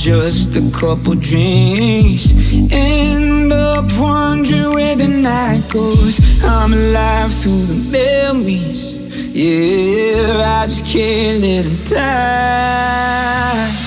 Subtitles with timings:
[0.00, 2.32] just a couple drinks.
[2.70, 6.42] End up wondering where the night goes.
[6.42, 8.96] I'm alive through the memories.
[9.34, 13.79] Yeah, I just can't let them die.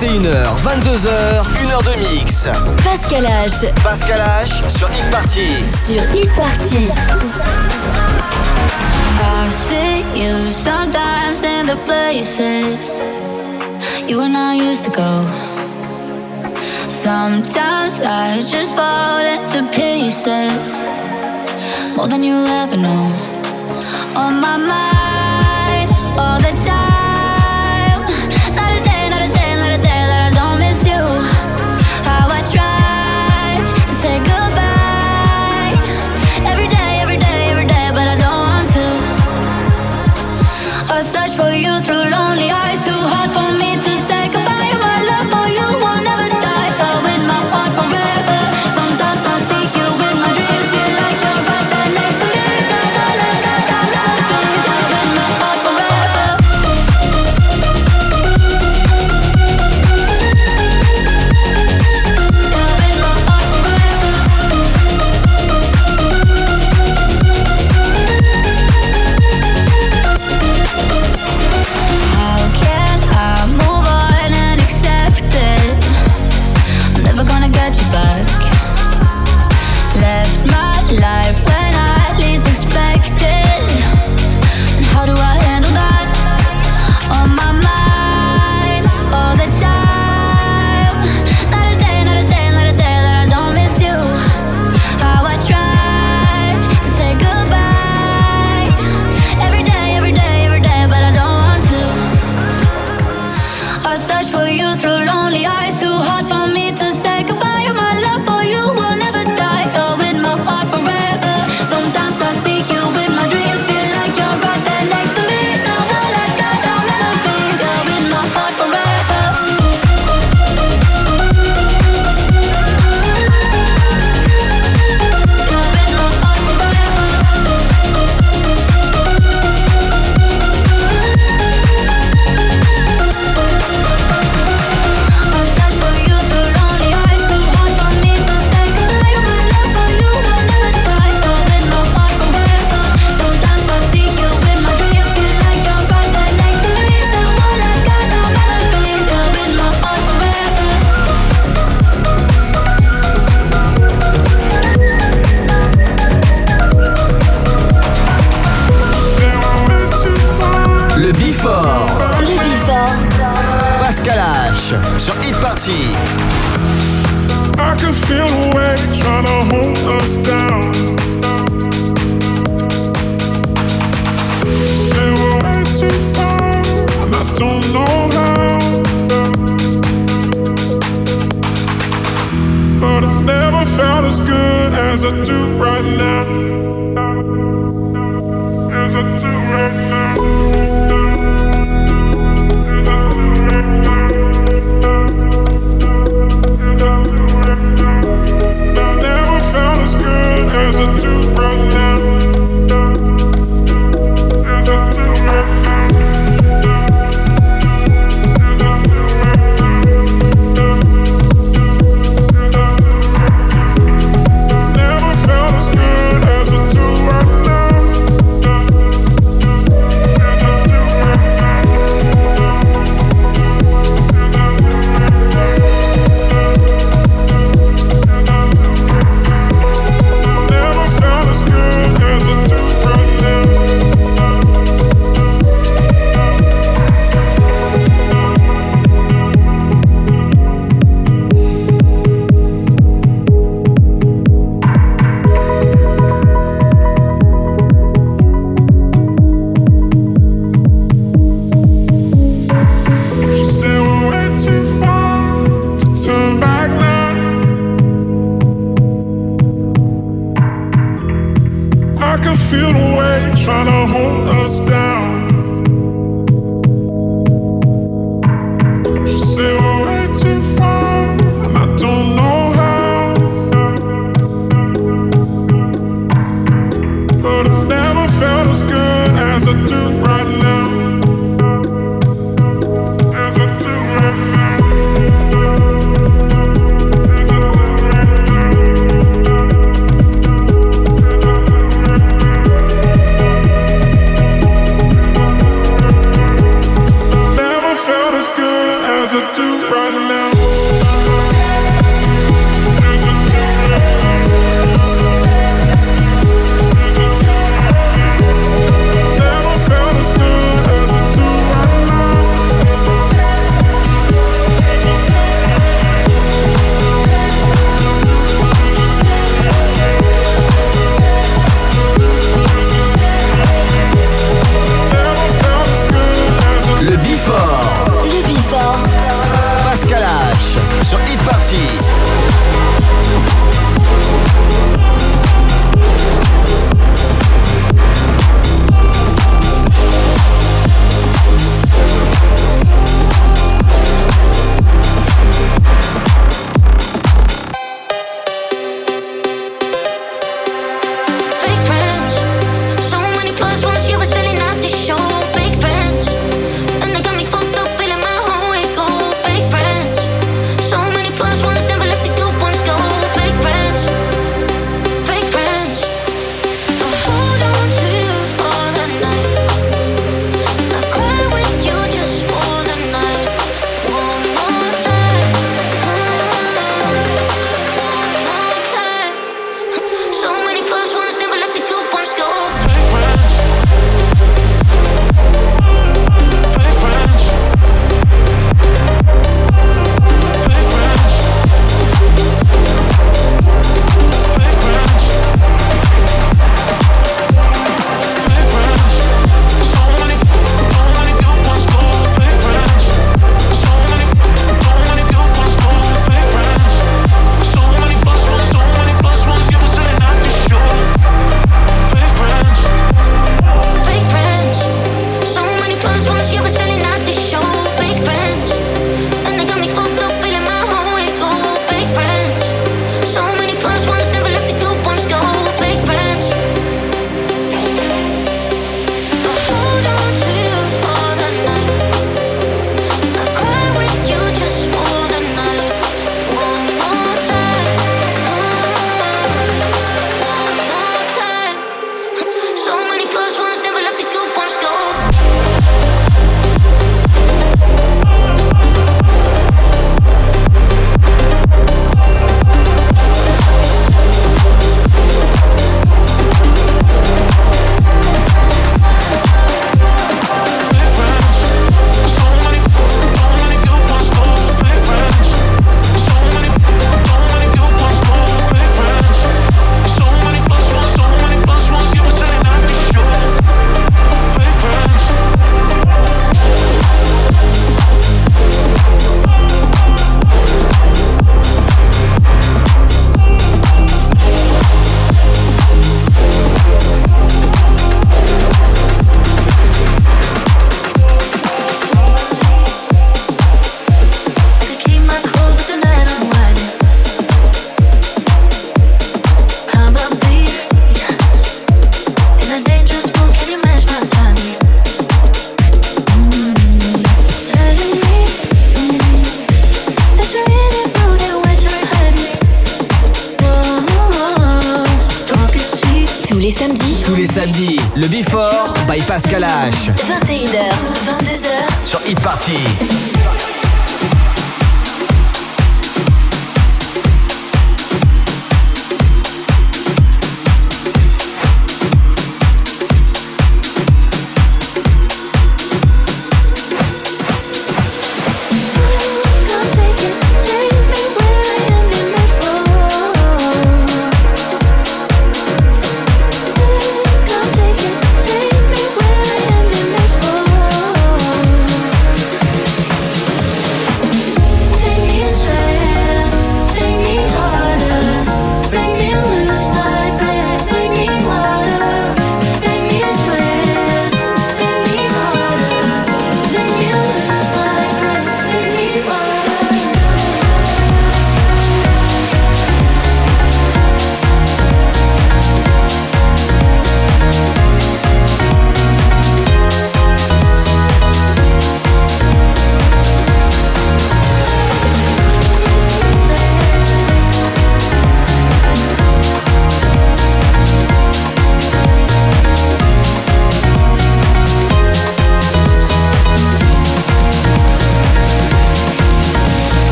[0.00, 0.32] 21h,
[0.64, 2.48] 22h, 1h de mix.
[2.82, 3.66] Pascal H.
[3.84, 5.62] Pascal H sur Hit Party.
[5.84, 6.88] Sur Hit Party.
[9.20, 13.02] I see you sometimes in the places
[14.08, 15.26] you and I used to go.
[16.88, 20.88] Sometimes I just fall into pieces
[21.94, 23.12] more than you'll ever know.
[24.16, 24.99] On my mind.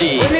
[0.00, 0.39] Party.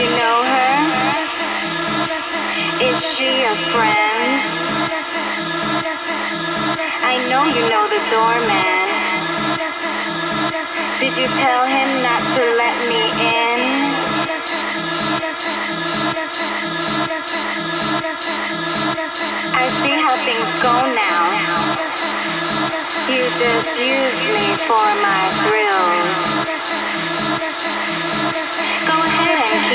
[0.00, 0.74] You know her?
[2.86, 4.30] Is she a friend?
[7.02, 8.78] I know you know the doorman.
[11.02, 13.60] Did you tell him not to let me in?
[19.50, 21.24] I see how things go now.
[23.10, 26.77] You just use me for my thrills.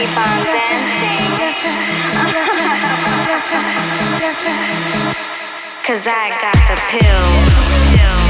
[5.86, 8.23] Cause I got the pills.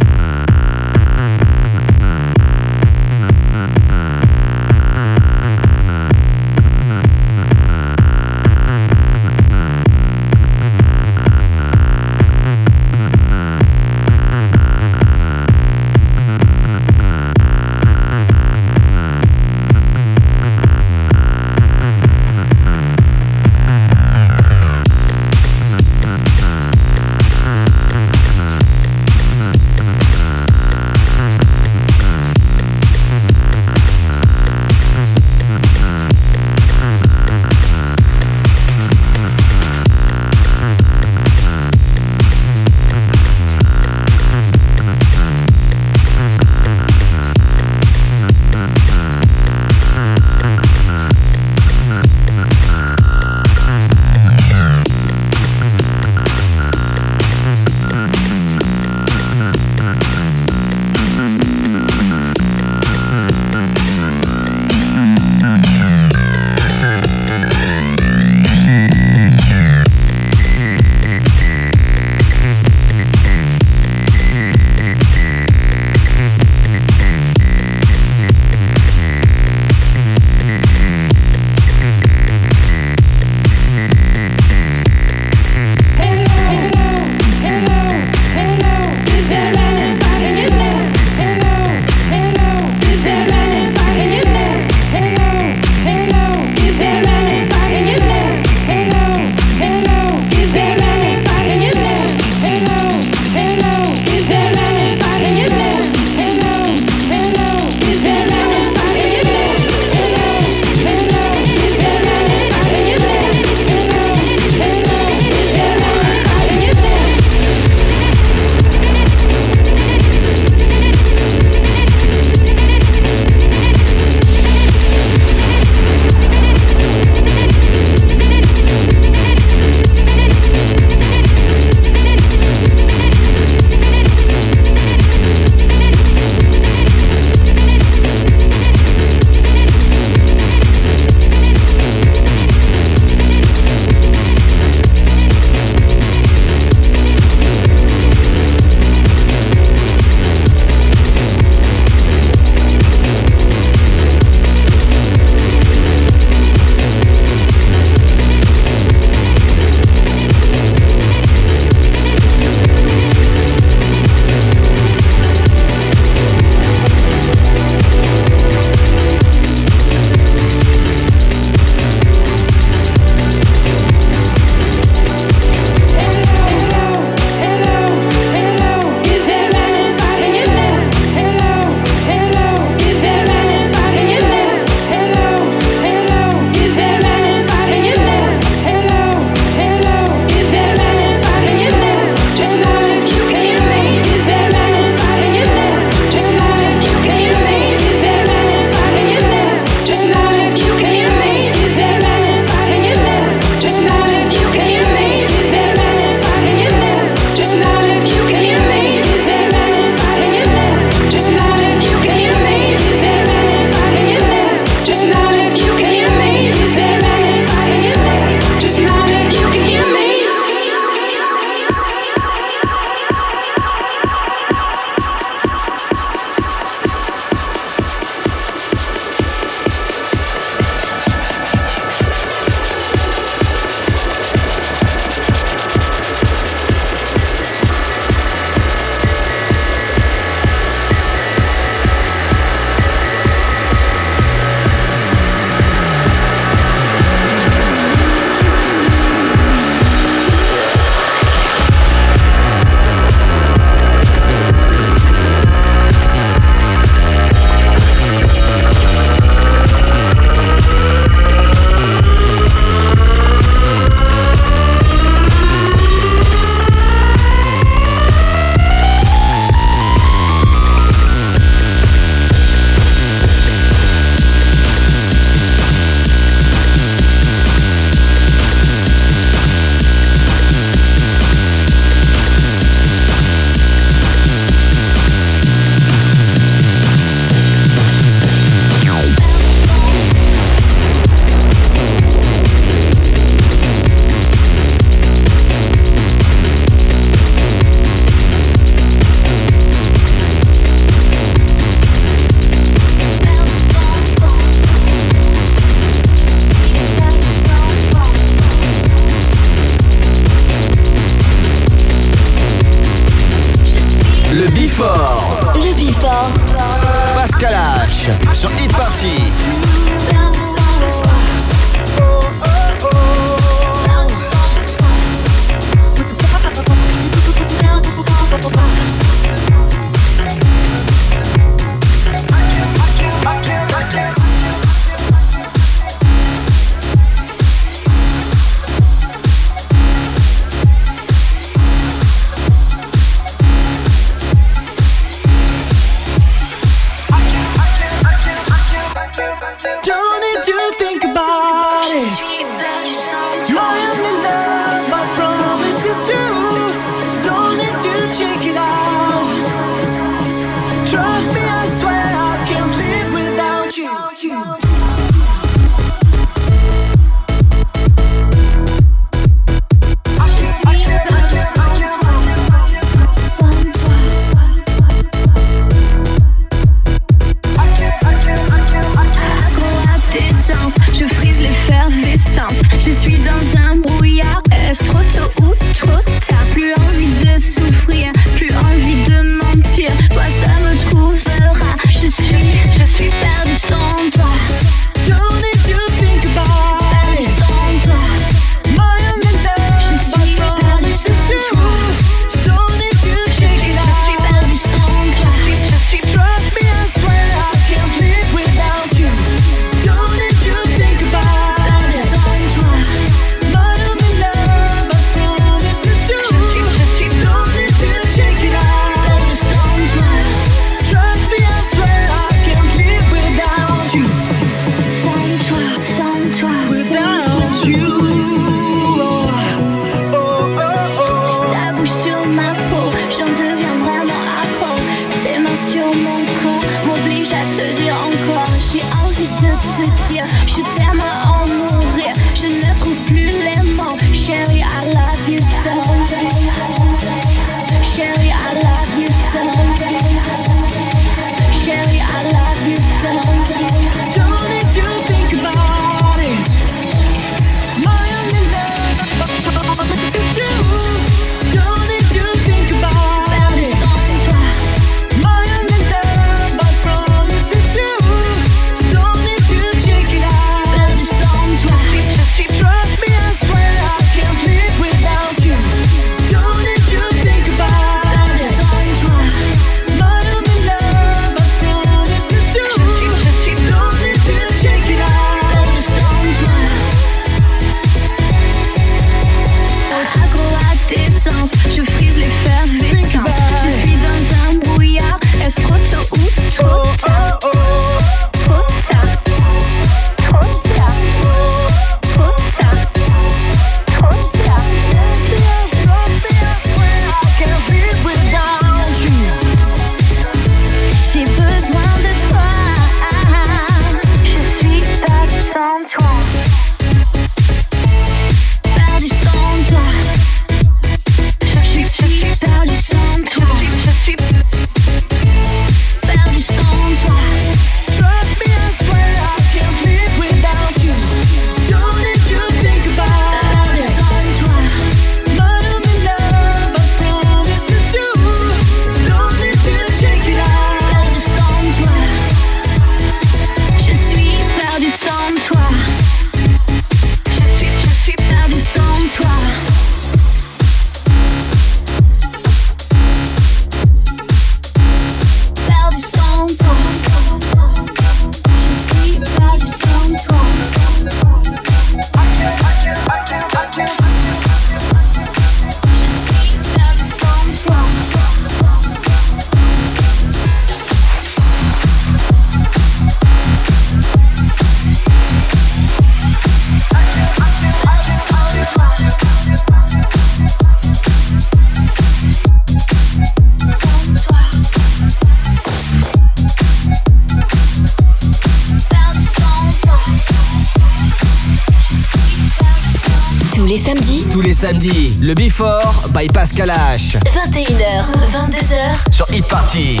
[594.58, 597.16] samedi, le Before by Pascal H.
[597.26, 600.00] 21h, 22h sur Hit Party.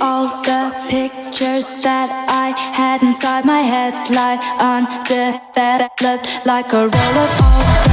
[0.00, 7.87] All the pictures that I had inside my head lie undeveloped like a roll of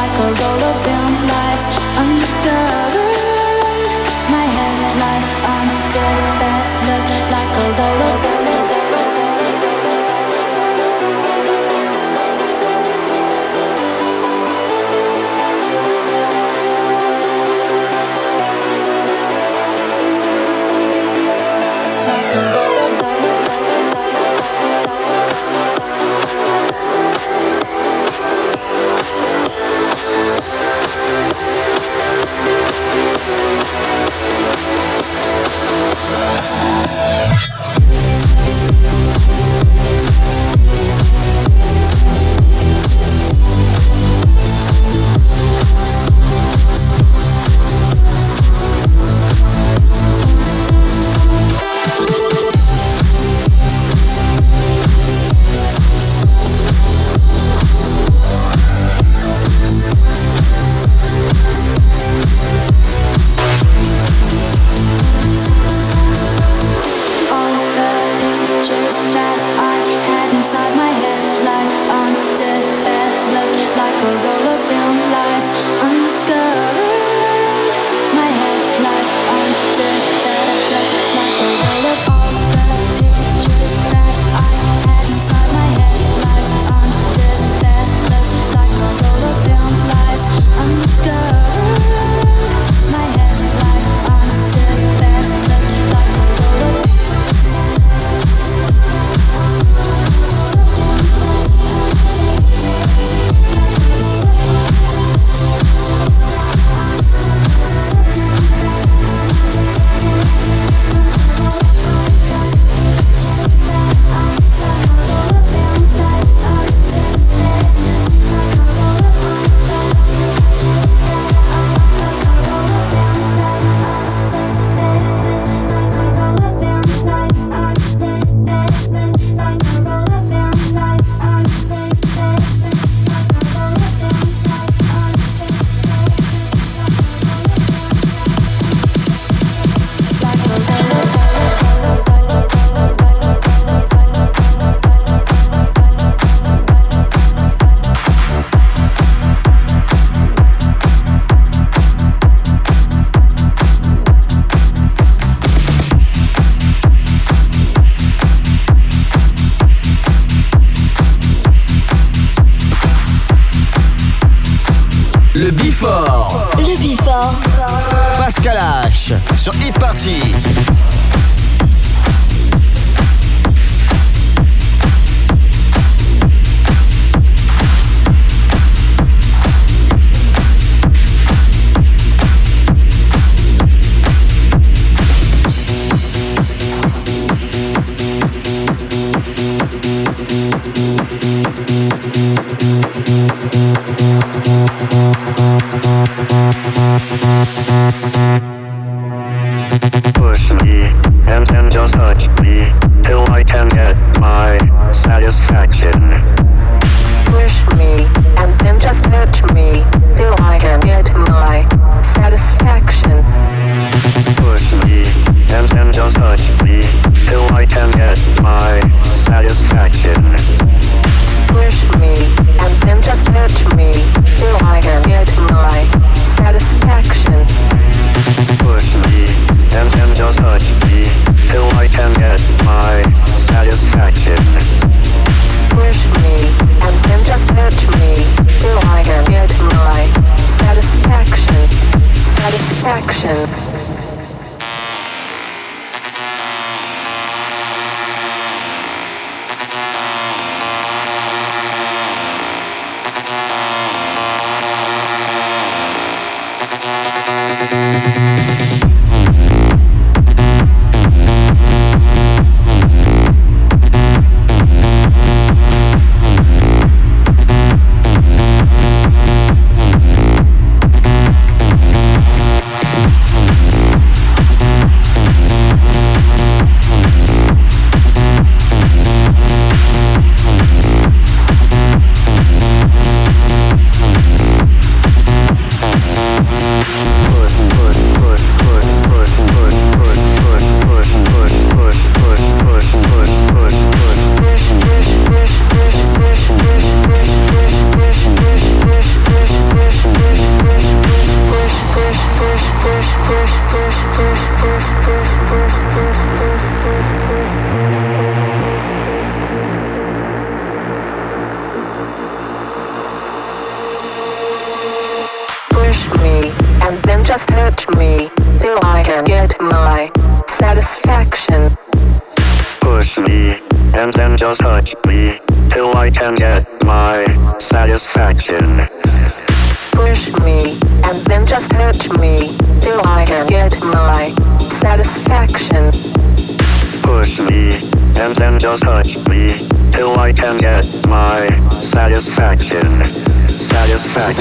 [0.00, 1.62] like a roll of film lies
[2.00, 2.89] on the sky.